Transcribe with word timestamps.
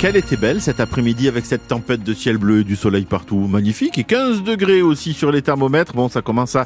Quelle 0.00 0.16
était 0.16 0.38
belle 0.38 0.62
cet 0.62 0.80
après-midi 0.80 1.28
avec 1.28 1.44
cette 1.44 1.68
tempête 1.68 2.02
de 2.02 2.14
ciel 2.14 2.38
bleu 2.38 2.60
et 2.60 2.64
du 2.64 2.74
soleil 2.74 3.04
partout. 3.04 3.36
Magnifique. 3.36 3.98
Et 3.98 4.04
15 4.04 4.42
degrés 4.44 4.80
aussi 4.80 5.12
sur 5.12 5.30
les 5.30 5.42
thermomètres. 5.42 5.92
Bon, 5.92 6.08
ça 6.08 6.22
commence 6.22 6.56
à, 6.56 6.64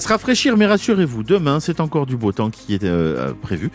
se 0.00 0.06
rafraîchir, 0.06 0.58
mais 0.58 0.66
rassurez-vous, 0.66 1.22
demain, 1.22 1.60
c'est 1.60 1.80
encore 1.80 2.04
du 2.04 2.18
beau 2.18 2.32
temps 2.32 2.50
qui 2.50 2.74
est 2.74 2.84
euh, 2.84 3.32
prévu. 3.40 3.70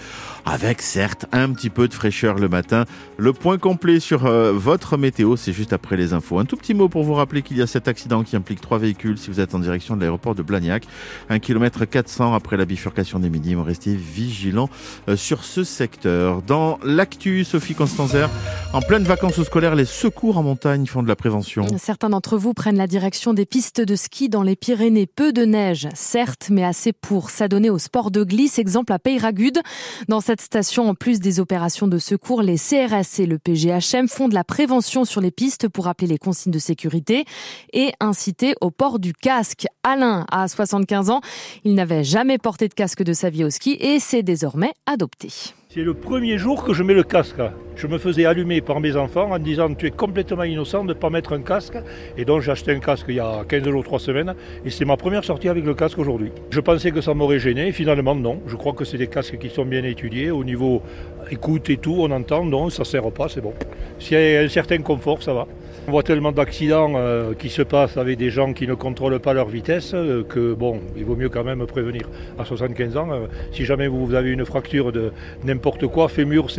Avec 0.46 0.84
certes 0.84 1.26
un 1.32 1.52
petit 1.54 1.72
peu 1.72 1.88
de 1.88 1.94
fraîcheur 1.96 2.36
le 2.36 2.50
matin. 2.50 2.86
Le 3.18 3.34
point 3.34 3.58
complet 3.58 4.00
sur 4.00 4.28
euh, 4.28 4.52
votre 4.52 4.96
météo, 4.96 5.38
c'est 5.38 5.54
juste 5.54 5.74
après 5.74 5.98
les 5.98 6.14
infos. 6.14 6.38
Un 6.38 6.46
tout 6.46 6.56
petit 6.56 6.76
mot 6.76 6.88
pour 6.88 7.04
vous 7.04 7.16
rappeler 7.16 7.42
qu'il 7.42 7.58
y 7.58 7.64
a 7.64 7.68
cet 7.68 7.88
accident 7.88 8.22
qui 8.24 8.36
implique 8.36 8.62
trois 8.62 8.78
véhicules 8.78 9.18
si 9.18 9.32
vous 9.32 9.40
êtes 9.40 9.56
en 9.56 9.60
direction 9.60 9.96
de 9.96 10.02
l'aéroport 10.02 10.36
de 10.36 10.44
Blagnac. 10.44 10.84
Un 11.30 11.40
kilomètre 11.40 11.84
400 11.86 12.36
après 12.36 12.58
la 12.58 12.66
bifurcation 12.66 13.18
des 13.18 13.32
minimes. 13.32 13.62
Restez 13.62 13.96
vigilants 13.96 14.70
euh, 15.08 15.16
sur 15.16 15.44
ce 15.44 15.64
secteur. 15.64 16.44
Dans 16.44 16.78
l'actu, 16.84 17.44
Sophie 17.44 17.74
Constanzer, 17.74 18.30
en 18.72 18.82
pleine 18.82 18.99
vacances 19.08 19.42
scolaires, 19.44 19.76
les 19.76 19.86
secours 19.86 20.38
en 20.38 20.44
montagne 20.44 20.86
font 20.86 21.04
de 21.04 21.08
la 21.08 21.16
prévention. 21.16 21.66
Certains 21.78 22.10
d'entre 22.10 22.38
vous 22.38 22.54
prennent 22.54 22.78
la 22.78 22.88
direction 22.88 23.34
des 23.34 23.46
pistes 23.46 23.82
de 23.82 23.96
ski 23.96 24.30
dans 24.30 24.44
les 24.44 24.56
Pyrénées. 24.56 25.08
Peu 25.08 25.32
de 25.32 25.46
neige, 25.46 25.88
certes, 25.94 26.48
mais 26.50 26.64
assez 26.64 26.94
pour 26.94 27.30
s'adonner 27.30 27.70
au 27.70 27.78
sport 27.78 28.12
de 28.12 28.24
glisse. 28.24 28.60
Exemple 28.60 28.94
à 28.94 29.00
Peyragude. 29.00 29.60
Dans 30.08 30.22
cette 30.22 30.42
station, 30.42 30.90
en 30.90 30.96
plus 30.96 31.20
des 31.20 31.40
opérations 31.40 31.88
de 31.88 31.98
secours, 31.98 32.42
les 32.42 32.58
CRS 32.58 33.20
et 33.20 33.26
le 33.26 33.40
PGHM 33.40 34.08
font 34.08 34.28
de 34.28 34.34
la 34.34 34.44
prévention 34.44 35.06
sur 35.06 35.22
les 35.22 35.32
pistes 35.32 35.68
pour 35.68 35.86
rappeler 35.86 36.08
les 36.08 36.18
consignes 36.18 36.54
de 36.54 36.60
sécurité 36.60 37.26
et 37.74 37.92
inciter 38.00 38.56
au 38.62 38.72
port 38.72 39.00
du 39.00 39.14
casque. 39.14 39.66
Alain 39.84 40.26
a 40.32 40.48
75 40.48 41.10
ans. 41.10 41.22
Il 41.64 41.76
n'avait 41.76 42.04
jamais 42.04 42.38
porté 42.38 42.68
de 42.68 42.74
casque 42.74 43.04
de 43.04 43.14
sa 43.14 43.30
vie 43.30 43.44
au 43.44 43.50
ski 43.50 43.78
et 43.80 44.00
c'est 44.00 44.24
désormais 44.24 44.74
adopté. 44.86 45.30
C'est 45.72 45.84
le 45.84 45.94
premier 45.94 46.40
jour 46.40 46.64
que 46.64 46.74
je 46.74 46.82
mets 46.82 46.96
le 46.96 47.04
casque. 47.04 47.44
Je 47.76 47.86
me 47.86 48.00
faisais 48.00 48.26
allumer 48.26 48.60
par 48.60 48.80
mes 48.80 48.96
enfants 48.96 49.30
en 49.32 49.38
disant 49.38 49.72
tu 49.76 49.86
es 49.86 49.92
complètement 49.92 50.42
innocent 50.42 50.84
de 50.84 50.88
ne 50.88 50.94
pas 50.94 51.12
mettre 51.12 51.34
un 51.34 51.44
casque. 51.44 51.78
Et 52.18 52.26
donc 52.26 52.42
j'ai 52.42 52.50
acheté 52.50 52.72
un 52.72 52.80
casque 52.80 53.06
il 53.10 53.18
y 53.18 53.20
a 53.20 53.46
15 53.48 53.70
jours, 53.70 53.84
3 53.84 54.00
semaines. 54.00 54.34
Et 54.66 54.72
c'est 54.72 54.84
ma 54.84 54.98
première 54.98 55.24
sortie 55.24 55.48
avec 55.48 55.64
le 55.64 55.76
casque 55.76 56.00
aujourd'hui. 56.00 56.32
Je 56.50 56.60
pensais 56.60 56.90
que 56.90 57.02
ça 57.02 57.14
m'aurait 57.14 57.38
gêné. 57.38 57.72
Finalement 57.72 58.16
non. 58.16 58.42
Je 58.48 58.56
crois 58.56 58.74
que 58.74 58.84
c'est 58.84 58.98
des 58.98 59.06
casques 59.06 59.38
qui 59.38 59.50
sont 59.50 59.64
bien 59.64 59.84
étudiés. 59.84 60.32
Au 60.32 60.44
niveau 60.44 60.82
écoute 61.30 61.70
et 61.70 61.78
tout, 61.78 61.98
on 62.00 62.10
entend. 62.10 62.44
Non, 62.44 62.72
ça 62.72 62.82
ne 62.82 62.86
sert 62.86 63.12
pas, 63.12 63.30
c'est 63.30 63.42
bon. 63.42 63.54
S'il 64.00 64.20
y 64.20 64.38
a 64.38 64.42
un 64.42 64.50
certain 64.50 64.80
confort, 64.80 65.22
ça 65.22 65.34
va. 65.34 65.48
On 65.90 65.92
voit 65.92 66.04
tellement 66.04 66.32
d'accidents 66.32 66.94
euh, 66.98 67.34
qui 67.34 67.50
se 67.50 67.64
passent 67.64 67.98
avec 67.98 68.20
des 68.20 68.30
gens 68.30 68.54
qui 68.54 68.68
ne 68.68 68.76
contrôlent 68.76 69.20
pas 69.20 69.34
leur 69.34 69.48
vitesse 69.48 69.94
euh, 69.96 70.22
que 70.22 70.54
bon, 70.54 70.82
il 70.96 71.04
vaut 71.04 71.16
mieux 71.16 71.30
quand 71.30 71.44
même 71.44 71.66
prévenir. 71.66 72.04
À 72.38 72.46
75 72.46 72.96
ans, 72.96 73.12
euh, 73.12 73.26
si 73.52 73.66
jamais 73.66 73.88
vous 73.88 74.14
avez 74.14 74.30
une 74.30 74.46
fracture 74.46 74.92
de 74.92 75.12
n'importe 75.44 75.88
quoi, 75.88 76.08
fémur, 76.08 76.50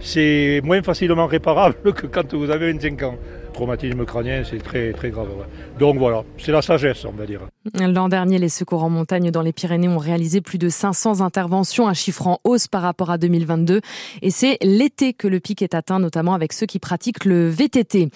c'est 0.00 0.60
moins 0.62 0.82
facilement 0.82 1.26
réparable 1.26 1.76
que 1.94 2.06
quand 2.06 2.34
vous 2.34 2.50
avez 2.50 2.70
25 2.72 3.02
ans. 3.04 3.14
Traumatisme 3.54 4.04
crânien, 4.04 4.42
c'est 4.44 4.62
très 4.62 4.92
très 4.92 5.10
grave. 5.10 5.28
Ouais. 5.28 5.46
Donc 5.78 5.96
voilà, 5.96 6.24
c'est 6.38 6.50
la 6.50 6.60
sagesse, 6.60 7.04
on 7.04 7.12
va 7.12 7.24
dire. 7.24 7.40
L'an 7.80 8.08
dernier, 8.08 8.38
les 8.38 8.48
secours 8.48 8.82
en 8.82 8.90
montagne 8.90 9.30
dans 9.30 9.42
les 9.42 9.52
Pyrénées 9.52 9.88
ont 9.88 9.98
réalisé 9.98 10.40
plus 10.40 10.58
de 10.58 10.68
500 10.68 11.20
interventions, 11.20 11.88
un 11.88 11.94
chiffre 11.94 12.26
en 12.26 12.38
hausse 12.44 12.66
par 12.66 12.82
rapport 12.82 13.10
à 13.10 13.16
2022. 13.16 13.80
Et 14.22 14.30
c'est 14.30 14.58
l'été 14.60 15.12
que 15.12 15.28
le 15.28 15.38
pic 15.38 15.62
est 15.62 15.74
atteint, 15.74 16.00
notamment 16.00 16.34
avec 16.34 16.52
ceux 16.52 16.66
qui 16.66 16.80
pratiquent 16.80 17.24
le 17.24 17.48
VTT. 17.48 18.10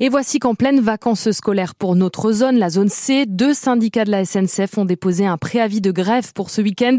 Et 0.00 0.08
voici 0.08 0.38
qu'en 0.38 0.54
pleine 0.54 0.80
vacances 0.80 1.30
scolaires 1.32 1.74
pour 1.74 1.96
notre 1.96 2.30
zone, 2.32 2.56
la 2.56 2.70
zone 2.70 2.88
C, 2.88 3.26
deux 3.26 3.52
syndicats 3.52 4.04
de 4.04 4.12
la 4.12 4.24
SNCF 4.24 4.78
ont 4.78 4.84
déposé 4.84 5.26
un 5.26 5.38
préavis 5.38 5.80
de 5.80 5.90
grève 5.90 6.32
pour 6.32 6.50
ce 6.50 6.62
week-end. 6.62 6.98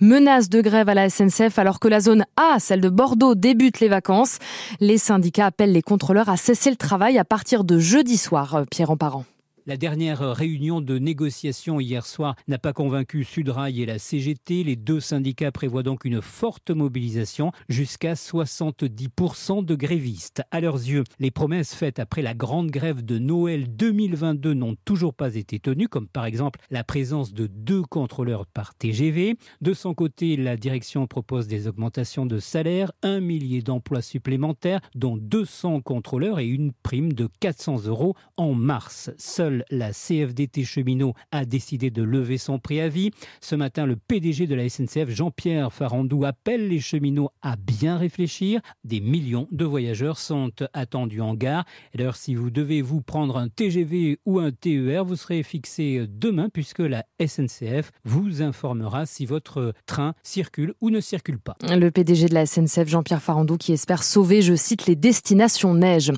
Menace 0.00 0.48
de 0.48 0.62
grève 0.62 0.88
à 0.88 0.94
la 0.94 1.10
SNCF 1.10 1.58
alors 1.58 1.78
que 1.78 1.88
la 1.88 2.00
zone 2.00 2.24
A, 2.36 2.58
celle 2.58 2.80
de 2.80 2.88
Bordeaux, 2.88 3.34
débute 3.34 3.80
les 3.80 3.88
vacances. 3.88 4.38
Les 4.80 4.96
syndicats 4.96 5.46
appellent 5.46 5.72
les 5.72 5.82
contrôleurs 5.82 6.30
à 6.30 6.36
cesser 6.36 6.70
le 6.70 6.76
travail 6.76 7.18
à 7.18 7.24
partir 7.34 7.64
de 7.64 7.80
jeudi 7.80 8.16
soir, 8.16 8.62
Pierre 8.70 8.92
en 8.92 8.96
parent. 8.96 9.24
La 9.66 9.78
dernière 9.78 10.20
réunion 10.36 10.82
de 10.82 10.98
négociation 10.98 11.80
hier 11.80 12.04
soir 12.04 12.36
n'a 12.48 12.58
pas 12.58 12.74
convaincu 12.74 13.24
Sudrail 13.24 13.80
et 13.80 13.86
la 13.86 13.98
CGT. 13.98 14.62
Les 14.62 14.76
deux 14.76 15.00
syndicats 15.00 15.52
prévoient 15.52 15.82
donc 15.82 16.04
une 16.04 16.20
forte 16.20 16.70
mobilisation, 16.70 17.50
jusqu'à 17.70 18.12
70% 18.12 19.64
de 19.64 19.74
grévistes. 19.74 20.42
À 20.50 20.60
leurs 20.60 20.76
yeux, 20.76 21.04
les 21.18 21.30
promesses 21.30 21.74
faites 21.74 21.98
après 21.98 22.20
la 22.20 22.34
grande 22.34 22.70
grève 22.70 23.02
de 23.02 23.18
Noël 23.18 23.74
2022 23.74 24.52
n'ont 24.52 24.76
toujours 24.84 25.14
pas 25.14 25.34
été 25.34 25.58
tenues, 25.60 25.88
comme 25.88 26.08
par 26.08 26.26
exemple 26.26 26.60
la 26.70 26.84
présence 26.84 27.32
de 27.32 27.46
deux 27.46 27.84
contrôleurs 27.84 28.44
par 28.44 28.74
TGV. 28.74 29.38
De 29.62 29.72
son 29.72 29.94
côté, 29.94 30.36
la 30.36 30.58
direction 30.58 31.06
propose 31.06 31.46
des 31.46 31.68
augmentations 31.68 32.26
de 32.26 32.38
salaire, 32.38 32.92
un 33.02 33.20
millier 33.20 33.62
d'emplois 33.62 34.02
supplémentaires, 34.02 34.82
dont 34.94 35.16
200 35.16 35.80
contrôleurs 35.80 36.38
et 36.38 36.48
une 36.48 36.72
prime 36.82 37.14
de 37.14 37.30
400 37.40 37.86
euros 37.86 38.14
en 38.36 38.52
mars. 38.52 39.10
Seul 39.16 39.53
la 39.70 39.92
CFDT 39.92 40.64
cheminot 40.64 41.14
a 41.30 41.44
décidé 41.44 41.90
de 41.90 42.02
lever 42.02 42.38
son 42.38 42.58
préavis. 42.58 43.10
Ce 43.40 43.54
matin, 43.54 43.86
le 43.86 43.96
PDG 43.96 44.46
de 44.46 44.54
la 44.54 44.68
SNCF, 44.68 45.10
Jean-Pierre 45.10 45.72
Farandou, 45.72 46.24
appelle 46.24 46.68
les 46.68 46.80
cheminots 46.80 47.30
à 47.42 47.56
bien 47.56 47.96
réfléchir. 47.96 48.60
Des 48.84 49.00
millions 49.00 49.46
de 49.52 49.64
voyageurs 49.64 50.18
sont 50.18 50.50
attendus 50.72 51.20
en 51.20 51.34
gare. 51.34 51.64
D'ailleurs, 51.94 52.16
si 52.16 52.34
vous 52.34 52.50
devez 52.50 52.82
vous 52.82 53.00
prendre 53.00 53.36
un 53.36 53.48
TGV 53.48 54.18
ou 54.24 54.38
un 54.40 54.50
TER, 54.50 55.04
vous 55.04 55.16
serez 55.16 55.42
fixé 55.42 56.06
demain 56.08 56.48
puisque 56.48 56.80
la 56.80 57.04
SNCF 57.24 57.92
vous 58.04 58.42
informera 58.42 59.06
si 59.06 59.26
votre 59.26 59.74
train 59.86 60.14
circule 60.22 60.74
ou 60.80 60.90
ne 60.90 61.00
circule 61.00 61.38
pas. 61.38 61.56
Le 61.62 61.90
PDG 61.90 62.28
de 62.28 62.34
la 62.34 62.46
SNCF, 62.46 62.88
Jean-Pierre 62.88 63.22
Farandou, 63.22 63.56
qui 63.56 63.72
espère 63.72 64.02
sauver, 64.02 64.42
je 64.42 64.54
cite, 64.54 64.86
les 64.86 64.96
destinations 64.96 65.74
neige. 65.74 66.12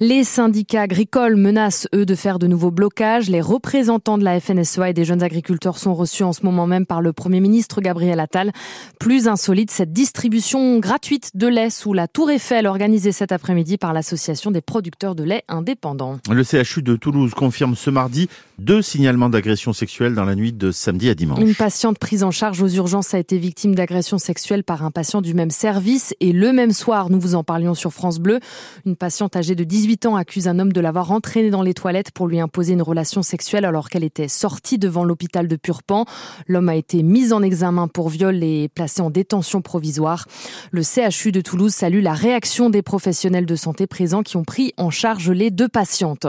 Les 0.00 0.24
syndicats 0.24 0.82
agricoles 0.82 1.36
menacent, 1.36 1.88
eux, 1.94 2.06
de 2.06 2.14
faire 2.14 2.38
de 2.38 2.46
nouveaux 2.46 2.70
blocage. 2.78 3.28
Les 3.28 3.40
représentants 3.40 4.18
de 4.18 4.24
la 4.24 4.38
FNSEA 4.38 4.90
et 4.90 4.92
des 4.92 5.04
jeunes 5.04 5.24
agriculteurs 5.24 5.78
sont 5.78 5.96
reçus 5.96 6.22
en 6.22 6.32
ce 6.32 6.44
moment 6.44 6.68
même 6.68 6.86
par 6.86 7.02
le 7.02 7.12
Premier 7.12 7.40
ministre 7.40 7.80
Gabriel 7.80 8.20
Attal. 8.20 8.52
Plus 9.00 9.26
insolite, 9.26 9.72
cette 9.72 9.92
distribution 9.92 10.78
gratuite 10.78 11.32
de 11.34 11.48
lait 11.48 11.70
sous 11.70 11.92
la 11.92 12.06
Tour 12.06 12.30
Eiffel 12.30 12.68
organisée 12.68 13.10
cet 13.10 13.32
après-midi 13.32 13.78
par 13.78 13.92
l'Association 13.92 14.52
des 14.52 14.60
producteurs 14.60 15.16
de 15.16 15.24
lait 15.24 15.42
indépendants. 15.48 16.20
Le 16.30 16.44
CHU 16.44 16.82
de 16.82 16.94
Toulouse 16.94 17.34
confirme 17.34 17.74
ce 17.74 17.90
mardi 17.90 18.28
deux 18.58 18.82
signalements 18.82 19.28
d'agression 19.28 19.72
sexuelle 19.72 20.14
dans 20.14 20.24
la 20.24 20.36
nuit 20.36 20.52
de 20.52 20.70
samedi 20.70 21.08
à 21.08 21.14
dimanche. 21.16 21.40
Une 21.40 21.56
patiente 21.56 21.98
prise 21.98 22.22
en 22.22 22.30
charge 22.30 22.62
aux 22.62 22.68
urgences 22.68 23.12
a 23.12 23.18
été 23.18 23.38
victime 23.38 23.74
d'agression 23.74 24.18
sexuelle 24.18 24.62
par 24.62 24.84
un 24.84 24.92
patient 24.92 25.20
du 25.20 25.34
même 25.34 25.50
service 25.50 26.14
et 26.20 26.32
le 26.32 26.52
même 26.52 26.72
soir, 26.72 27.10
nous 27.10 27.18
vous 27.18 27.34
en 27.34 27.42
parlions 27.42 27.74
sur 27.74 27.92
France 27.92 28.20
Bleu, 28.20 28.38
une 28.86 28.96
patiente 28.96 29.34
âgée 29.34 29.56
de 29.56 29.64
18 29.64 30.06
ans 30.06 30.16
accuse 30.16 30.46
un 30.46 30.60
homme 30.60 30.72
de 30.72 30.80
l'avoir 30.80 31.10
entraîné 31.10 31.50
dans 31.50 31.62
les 31.62 31.74
toilettes 31.74 32.12
pour 32.12 32.28
lui 32.28 32.38
imposer 32.38 32.67
une 32.72 32.82
relation 32.82 33.22
sexuelle 33.22 33.64
alors 33.64 33.88
qu'elle 33.88 34.04
était 34.04 34.28
sortie 34.28 34.78
devant 34.78 35.04
l'hôpital 35.04 35.48
de 35.48 35.56
Purpan. 35.56 36.04
L'homme 36.46 36.68
a 36.68 36.76
été 36.76 37.02
mis 37.02 37.32
en 37.32 37.42
examen 37.42 37.88
pour 37.88 38.08
viol 38.08 38.42
et 38.42 38.68
placé 38.68 39.02
en 39.02 39.10
détention 39.10 39.62
provisoire. 39.62 40.26
Le 40.70 40.82
CHU 40.82 41.32
de 41.32 41.40
Toulouse 41.40 41.72
salue 41.72 42.02
la 42.02 42.14
réaction 42.14 42.70
des 42.70 42.82
professionnels 42.82 43.46
de 43.46 43.56
santé 43.56 43.86
présents 43.86 44.22
qui 44.22 44.36
ont 44.36 44.44
pris 44.44 44.72
en 44.76 44.90
charge 44.90 45.30
les 45.30 45.50
deux 45.50 45.68
patientes. 45.68 46.26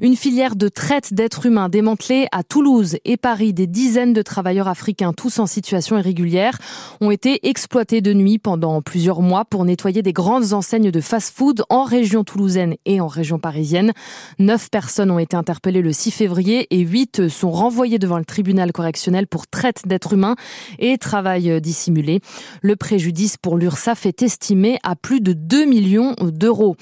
Une 0.00 0.16
filière 0.16 0.56
de 0.56 0.68
traite 0.68 1.14
d'êtres 1.14 1.46
humains 1.46 1.68
démantelée 1.68 2.26
à 2.32 2.42
Toulouse 2.42 2.96
et 3.04 3.16
Paris. 3.16 3.52
Des 3.52 3.66
dizaines 3.66 4.12
de 4.12 4.22
travailleurs 4.22 4.68
africains, 4.68 5.12
tous 5.12 5.38
en 5.38 5.46
situation 5.46 5.98
irrégulière, 5.98 6.58
ont 7.00 7.10
été 7.10 7.48
exploités 7.48 8.00
de 8.00 8.12
nuit 8.12 8.38
pendant 8.38 8.82
plusieurs 8.82 9.22
mois 9.22 9.44
pour 9.44 9.64
nettoyer 9.64 10.02
des 10.02 10.12
grandes 10.12 10.52
enseignes 10.52 10.90
de 10.90 11.00
fast-food 11.00 11.64
en 11.70 11.84
région 11.84 12.24
toulousaine 12.24 12.74
et 12.84 13.00
en 13.00 13.06
région 13.06 13.38
parisienne. 13.38 13.92
Neuf 14.38 14.68
personnes 14.70 15.10
ont 15.10 15.18
été 15.18 15.36
interpellées 15.36 15.71
interpellés 15.72 15.82
le 15.82 15.92
6 15.92 16.10
février 16.10 16.66
et 16.70 16.80
8 16.80 17.28
sont 17.28 17.50
renvoyés 17.50 17.98
devant 17.98 18.18
le 18.18 18.24
tribunal 18.24 18.72
correctionnel 18.72 19.26
pour 19.26 19.46
traite 19.46 19.82
d'êtres 19.86 20.12
humains 20.14 20.36
et 20.78 20.98
travail 20.98 21.60
dissimulé. 21.60 22.20
Le 22.60 22.76
préjudice 22.76 23.36
pour 23.36 23.56
l'URSSAF 23.56 24.06
est 24.06 24.22
estimé 24.22 24.78
à 24.82 24.96
plus 24.96 25.20
de 25.20 25.32
2 25.32 25.64
millions 25.64 26.14
d'euros. 26.20 26.76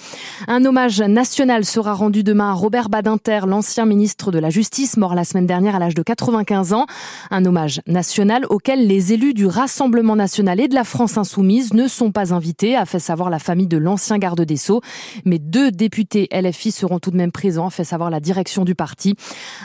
Un 0.48 0.64
hommage 0.64 1.00
national 1.00 1.64
sera 1.64 1.94
rendu 1.94 2.22
demain 2.22 2.50
à 2.50 2.54
Robert 2.54 2.88
Badinter, 2.88 3.40
l'ancien 3.46 3.86
ministre 3.86 4.32
de 4.32 4.38
la 4.38 4.50
Justice, 4.50 4.96
mort 4.96 5.14
la 5.14 5.24
semaine 5.24 5.46
dernière 5.46 5.76
à 5.76 5.78
l'âge 5.78 5.94
de 5.94 6.02
95 6.02 6.72
ans. 6.72 6.86
Un 7.30 7.44
hommage 7.44 7.80
national 7.86 8.44
auquel 8.50 8.86
les 8.86 9.12
élus 9.12 9.34
du 9.34 9.46
Rassemblement 9.46 10.16
national 10.16 10.60
et 10.60 10.68
de 10.68 10.74
la 10.74 10.84
France 10.84 11.16
insoumise 11.16 11.72
ne 11.74 11.86
sont 11.86 12.12
pas 12.12 12.34
invités, 12.34 12.76
a 12.76 12.86
fait 12.86 12.98
savoir 12.98 13.30
la 13.30 13.38
famille 13.38 13.68
de 13.68 13.76
l'ancien 13.76 14.18
garde 14.18 14.40
des 14.40 14.56
Sceaux. 14.56 14.80
Mais 15.24 15.38
deux 15.38 15.70
députés 15.70 16.28
LFI 16.32 16.72
seront 16.72 16.98
tout 16.98 17.10
de 17.10 17.16
même 17.16 17.32
présents, 17.32 17.68
a 17.68 17.70
fait 17.70 17.84
savoir 17.84 18.10
la 18.10 18.20
direction 18.20 18.64
du 18.64 18.74
parti. 18.80 19.14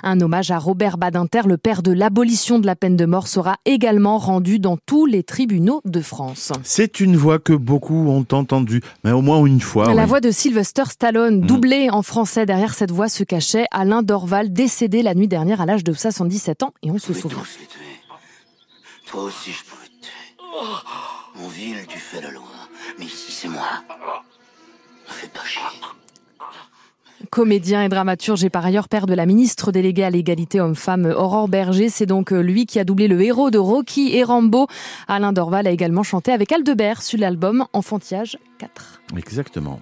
Un 0.03 0.19
hommage 0.19 0.51
à 0.51 0.59
Robert 0.59 0.97
Badinter, 0.97 1.43
le 1.47 1.55
père 1.55 1.81
de 1.81 1.93
l'abolition 1.93 2.59
de 2.59 2.65
la 2.65 2.75
peine 2.75 2.97
de 2.97 3.05
mort, 3.05 3.29
sera 3.29 3.55
également 3.63 4.17
rendu 4.17 4.59
dans 4.59 4.75
tous 4.75 5.05
les 5.05 5.23
tribunaux 5.23 5.79
de 5.85 6.01
France. 6.01 6.51
C'est 6.63 6.99
une 6.99 7.15
voix 7.15 7.39
que 7.39 7.53
beaucoup 7.53 8.09
ont 8.09 8.25
entendue, 8.33 8.81
mais 9.05 9.13
au 9.13 9.21
moins 9.21 9.45
une 9.45 9.61
fois. 9.61 9.93
La 9.93 10.01
oui. 10.01 10.09
voix 10.09 10.19
de 10.19 10.31
Sylvester 10.31 10.83
Stallone, 10.89 11.39
doublée 11.39 11.89
en 11.89 12.01
français. 12.01 12.45
Derrière 12.45 12.73
cette 12.73 12.91
voix 12.91 13.07
se 13.07 13.23
cachait 13.23 13.67
Alain 13.71 14.03
Dorval, 14.03 14.51
décédé 14.51 15.01
la 15.01 15.15
nuit 15.15 15.29
dernière 15.29 15.61
à 15.61 15.65
l'âge 15.65 15.85
de 15.85 15.93
77 15.93 16.63
ans, 16.63 16.73
et 16.83 16.91
on 16.91 16.97
se 16.97 17.13
souvient. 17.13 17.43
Toi 19.05 19.23
aussi, 19.23 19.53
je 19.53 19.63
pourrais 19.63 19.85
te 19.85 20.07
tuer. 20.07 21.39
Mon 21.39 21.47
ville, 21.47 21.85
tu 21.87 21.99
fais 21.99 22.19
la 22.19 22.31
loi. 22.31 22.43
Mais 22.99 23.05
ici, 23.05 23.31
c'est 23.31 23.47
moi. 23.47 23.63
Ne 25.07 25.13
fais 25.13 25.29
pas 25.29 25.45
chier. 25.45 25.61
Comédien 27.29 27.83
et 27.83 27.89
dramaturge 27.89 28.43
et 28.43 28.49
par 28.49 28.65
ailleurs 28.65 28.89
père 28.89 29.05
de 29.05 29.13
la 29.13 29.25
ministre 29.25 29.71
déléguée 29.71 30.03
à 30.03 30.09
l'égalité 30.09 30.59
homme-femme 30.59 31.05
Aurore 31.05 31.47
Berger. 31.47 31.89
C'est 31.89 32.05
donc 32.05 32.31
euh, 32.31 32.41
lui 32.41 32.65
qui 32.65 32.79
a 32.79 32.83
doublé 32.83 33.07
le 33.07 33.21
héros 33.21 33.51
de 33.51 33.57
Rocky 33.57 34.15
et 34.15 34.23
Rambo. 34.23 34.67
Alain 35.07 35.33
Dorval 35.33 35.67
a 35.67 35.71
également 35.71 36.03
chanté 36.03 36.31
avec 36.31 36.51
Aldebert 36.51 37.01
sur 37.01 37.19
l'album 37.19 37.65
Enfantillage 37.73 38.37
4. 38.59 39.01
Exactement. 39.17 39.79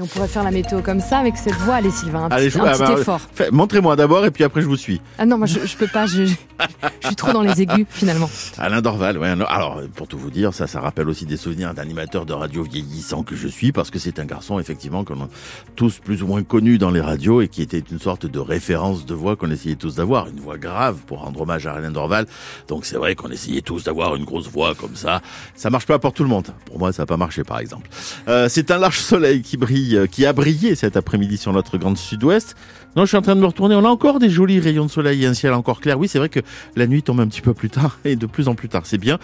Et 0.00 0.04
on 0.04 0.06
pourrait 0.06 0.28
faire 0.28 0.44
la 0.44 0.52
météo 0.52 0.80
comme 0.80 1.00
ça 1.00 1.18
avec 1.18 1.36
cette 1.36 1.56
voix. 1.56 1.74
Allez 1.74 1.90
Sylvain, 1.90 2.26
un 2.26 2.28
Allez, 2.28 2.50
je- 2.50 2.60
un 2.60 2.66
ah, 2.66 2.70
petit 2.70 2.82
bah, 2.84 3.00
effort. 3.00 3.20
Montrez-moi 3.50 3.96
d'abord 3.96 4.24
et 4.24 4.30
puis 4.30 4.44
après 4.44 4.62
je 4.62 4.68
vous 4.68 4.76
suis. 4.76 5.00
Ah 5.18 5.26
non, 5.26 5.38
moi 5.38 5.48
je, 5.48 5.58
je 5.66 5.76
peux 5.76 5.88
pas, 5.88 6.06
je, 6.06 6.22
je 6.22 7.06
suis 7.06 7.16
trop 7.16 7.32
dans 7.32 7.42
les 7.42 7.60
aigus 7.62 7.84
finalement. 7.90 8.30
Alain 8.58 8.80
Dorval, 8.80 9.18
ouais, 9.18 9.34
alors 9.48 9.82
pour 9.96 10.06
tout 10.06 10.16
vous 10.16 10.30
dire, 10.30 10.54
ça, 10.54 10.68
ça 10.68 10.78
rappelle 10.78 11.08
aussi 11.08 11.26
des 11.26 11.36
souvenirs 11.36 11.74
d'animateur 11.74 12.26
de 12.26 12.32
radio 12.32 12.62
vieillissant 12.62 13.24
que 13.24 13.34
je 13.34 13.48
suis, 13.48 13.72
parce 13.72 13.90
que 13.90 13.98
c'est 13.98 14.20
un 14.20 14.24
garçon 14.24 14.60
effectivement 14.60 15.02
qu'on 15.02 15.20
a 15.20 15.28
tous 15.74 15.98
plus 15.98 16.22
ou 16.22 16.28
moins 16.28 16.44
connu 16.44 16.78
dans 16.78 16.92
les 16.92 17.00
radios 17.00 17.40
et 17.40 17.48
qui 17.48 17.60
était 17.60 17.82
une 17.90 17.98
sorte 17.98 18.24
de 18.24 18.38
référence 18.38 19.04
de 19.04 19.14
voix 19.14 19.34
qu'on 19.34 19.50
essayait 19.50 19.74
tous 19.74 19.96
d'avoir, 19.96 20.28
une 20.28 20.38
voix 20.38 20.58
grave 20.58 20.98
pour 21.08 21.22
rendre 21.22 21.40
hommage 21.40 21.66
à 21.66 21.72
Alain 21.72 21.90
Dorval. 21.90 22.26
Donc 22.68 22.84
c'est 22.84 22.98
vrai 22.98 23.16
qu'on 23.16 23.30
essayait 23.30 23.62
tous 23.62 23.82
d'avoir 23.82 24.14
une 24.14 24.24
grosse 24.24 24.48
voix 24.48 24.76
comme 24.76 24.94
ça. 24.94 25.22
Ça 25.56 25.70
marche 25.70 25.86
pas 25.86 25.98
pour 25.98 26.12
tout 26.12 26.22
le 26.22 26.28
monde. 26.28 26.46
Pour 26.66 26.78
moi, 26.78 26.92
ça 26.92 27.02
n'a 27.02 27.06
pas 27.06 27.16
marché 27.16 27.42
par 27.42 27.58
exemple. 27.58 27.88
Euh, 28.28 28.48
c'est 28.48 28.70
un 28.70 28.78
large 28.78 29.00
soleil 29.00 29.42
qui 29.42 29.56
brille, 29.56 29.87
euh, 29.96 30.06
qui 30.06 30.26
a 30.26 30.32
brillé 30.32 30.74
cet 30.74 30.96
après-midi 30.96 31.36
sur 31.36 31.52
notre 31.52 31.78
grande 31.78 31.96
sud-ouest. 31.98 32.56
Non, 32.96 33.04
je 33.04 33.08
suis 33.08 33.16
en 33.16 33.22
train 33.22 33.36
de 33.36 33.40
me 33.40 33.46
retourner. 33.46 33.74
On 33.74 33.84
a 33.84 33.88
encore 33.88 34.18
des 34.18 34.30
jolis 34.30 34.58
rayons 34.60 34.86
de 34.86 34.90
soleil 34.90 35.22
et 35.22 35.26
un 35.26 35.34
ciel 35.34 35.52
encore 35.52 35.80
clair. 35.80 35.98
Oui, 35.98 36.08
c'est 36.08 36.18
vrai 36.18 36.28
que 36.30 36.40
la 36.74 36.86
nuit 36.86 37.02
tombe 37.02 37.20
un 37.20 37.28
petit 37.28 37.42
peu 37.42 37.54
plus 37.54 37.70
tard 37.70 37.98
et 38.04 38.16
de 38.16 38.26
plus 38.26 38.48
en 38.48 38.54
plus 38.54 38.68
tard. 38.68 38.82
C'est 38.86 38.98
bien. 38.98 39.18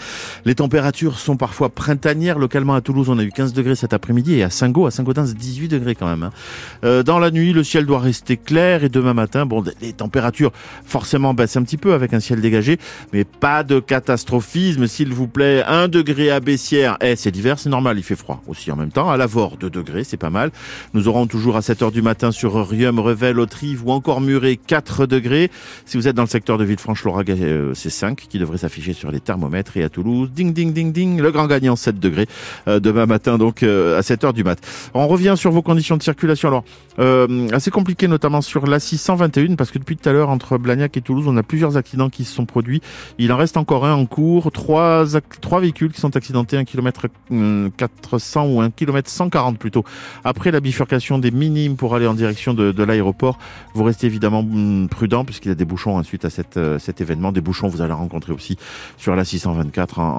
Les 0.44 0.55
températures 0.55 1.19
sont 1.19 1.37
parfois 1.37 1.70
printanières. 1.70 2.38
Localement 2.38 2.75
à 2.75 2.81
Toulouse, 2.82 3.08
on 3.08 3.19
a 3.19 3.25
eu 3.25 3.31
15 3.31 3.52
degrés 3.52 3.75
cet 3.75 3.93
après-midi 3.93 4.34
et 4.34 4.43
à 4.44 4.50
Saint-Gaud, 4.50 4.87
à 4.87 4.90
Saint-Gaudens, 4.90 5.34
18 5.34 5.69
degrés 5.69 5.94
quand 5.94 6.06
même. 6.06 6.22
hein. 6.25 6.32
Euh, 6.84 7.02
dans 7.02 7.19
la 7.19 7.31
nuit, 7.31 7.52
le 7.52 7.64
ciel 7.64 7.87
doit 7.87 7.99
rester 8.00 8.37
clair 8.37 8.84
et 8.84 8.88
demain 8.88 9.14
matin, 9.14 9.46
bon, 9.46 9.64
les 9.81 9.93
températures 9.93 10.52
forcément 10.84 11.34
baissent 11.34 11.56
un 11.56 11.62
petit 11.62 11.78
peu 11.78 11.94
avec 11.94 12.12
un 12.12 12.20
ciel 12.20 12.40
dégagé, 12.40 12.78
mais 13.12 13.25
pas 13.25 13.64
de 13.64 13.81
catastrophisme, 13.81 14.87
s'il 14.87 15.12
vous 15.12 15.26
plaît. 15.26 15.64
1 15.67 15.88
degré 15.88 16.31
à 16.31 16.38
Bessières, 16.40 16.96
eh, 17.00 17.17
c'est 17.17 17.31
l'hiver, 17.31 17.58
c'est 17.58 17.70
normal, 17.70 17.99
il 17.99 18.02
fait 18.05 18.14
froid 18.17 18.43
aussi 18.46 18.70
en 18.70 18.76
même 18.76 18.93
temps. 18.93 19.10
À 19.10 19.17
Lavore, 19.17 19.56
2 19.56 19.70
degrés, 19.70 20.05
c'est 20.05 20.17
pas 20.17 20.31
mal. 20.31 20.50
Nous 20.92 21.08
aurons 21.08 21.26
toujours 21.26 21.56
à 21.56 21.62
7 21.62 21.82
heures 21.82 21.92
du 21.92 22.02
matin 22.02 22.32
sur 22.32 22.68
Rium, 22.68 22.98
Revel, 22.98 23.40
Autrive 23.40 23.86
ou 23.86 23.90
encore 23.90 24.20
Muret, 24.20 24.56
4 24.56 25.06
degrés. 25.06 25.50
Si 25.84 25.96
vous 25.96 26.08
êtes 26.08 26.16
dans 26.16 26.22
le 26.22 26.28
secteur 26.28 26.58
de 26.58 26.64
Villefranche-Laurague, 26.64 27.30
euh, 27.30 27.72
c'est 27.74 27.90
5 27.90 28.26
qui 28.28 28.38
devrait 28.38 28.58
s'afficher 28.58 28.92
sur 28.92 29.10
les 29.10 29.20
thermomètres. 29.20 29.76
Et 29.76 29.82
à 29.82 29.88
Toulouse, 29.88 30.30
ding, 30.32 30.52
ding, 30.52 30.72
ding, 30.72 30.92
ding, 30.92 31.20
le 31.20 31.30
grand 31.30 31.46
gagnant, 31.46 31.76
7 31.76 31.98
degrés 31.98 32.26
euh, 32.68 32.80
demain 32.80 33.06
matin, 33.06 33.38
donc 33.38 33.62
euh, 33.62 33.98
à 33.98 34.02
7 34.02 34.24
heures 34.24 34.32
du 34.32 34.44
mat. 34.44 34.58
On 34.94 35.06
revient 35.06 35.34
sur 35.36 35.50
vos 35.50 35.62
conditions 35.62 35.96
de 35.96 36.02
circulation. 36.02 36.48
Alors, 36.48 36.64
assez 37.52 37.70
compliqué 37.70 38.06
notamment 38.08 38.40
sur 38.40 38.66
la 38.66 38.78
621 38.78 39.56
parce 39.56 39.70
que 39.70 39.78
depuis 39.78 39.96
tout 39.96 40.08
à 40.08 40.12
l'heure 40.12 40.30
entre 40.30 40.58
Blagnac 40.58 40.96
et 40.96 41.00
Toulouse, 41.00 41.24
on 41.26 41.36
a 41.36 41.42
plusieurs 41.42 41.76
accidents 41.76 42.08
qui 42.08 42.24
se 42.24 42.34
sont 42.34 42.46
produits. 42.46 42.80
Il 43.18 43.32
en 43.32 43.36
reste 43.36 43.56
encore 43.56 43.84
un 43.84 43.94
en 43.94 44.06
cours. 44.06 44.52
Trois, 44.52 45.04
trois 45.40 45.60
véhicules 45.60 45.92
qui 45.92 46.00
sont 46.00 46.16
accidentés, 46.16 46.56
un 46.56 46.64
kilomètre 46.64 47.08
hum, 47.30 47.70
400 47.76 48.46
ou 48.46 48.60
un 48.60 48.70
kilomètre 48.70 49.10
140 49.10 49.58
plutôt. 49.58 49.84
Après 50.24 50.44
la 50.50 50.61
bifurcation 50.61 51.19
des 51.19 51.31
minimes 51.31 51.76
pour 51.76 51.94
aller 51.94 52.06
en 52.06 52.14
direction 52.14 52.55
de, 52.55 52.82
l'aéroport, 52.82 53.38
vous 53.75 53.85
restez 53.85 54.06
évidemment 54.06 54.41
hum, 54.41 54.88
prudent 54.91 55.25
puisqu'il 55.25 55.49
y 55.49 55.52
a 55.52 55.55
des 55.55 55.64
bouchons 55.64 55.99
hein, 55.99 56.02
suite 56.02 56.25
à 56.25 56.29
euh, 56.56 56.79
cet 56.79 57.00
événement. 57.00 57.32
Des 57.32 57.41
bouchons, 57.41 57.69
vous 57.69 57.82
allez 57.82 57.93
rencontrer 57.93 58.32
aussi 58.32 58.56
sur 58.96 59.14
la 59.17 59.25
624 59.25 59.99
en- 59.99 60.19